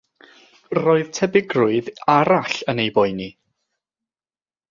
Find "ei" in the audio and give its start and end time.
2.85-2.91